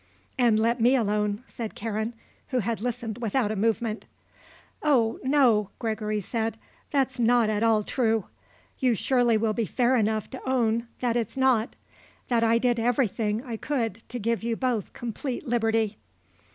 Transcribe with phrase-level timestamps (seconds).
[0.35, 2.15] "And let me alone," said Karen,
[2.47, 4.07] who had listened without a movement.
[4.81, 6.57] "Oh no," Gregory said,
[6.89, 8.25] "that's not at all true.
[8.79, 11.75] You surely will be fair enough to own that it's not;
[12.29, 15.97] that I did everything I could to give you both complete liberty."